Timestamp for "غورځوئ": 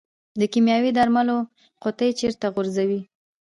2.53-2.99